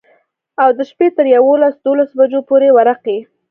[0.61, 3.17] او د شپي تر يوولس دولسو بجو پورې ورقې.